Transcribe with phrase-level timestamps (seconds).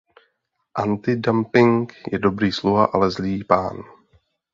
[0.83, 3.77] Antidumping je dobrý sluha, ale zlý pán.